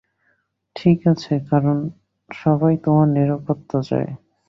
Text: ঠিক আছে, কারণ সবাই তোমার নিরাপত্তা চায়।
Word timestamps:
ঠিক 0.75 0.99
আছে, 1.07 1.33
কারণ 1.49 1.77
সবাই 2.29 2.73
তোমার 2.85 3.07
নিরাপত্তা 3.09 3.79
চায়। 3.81 4.11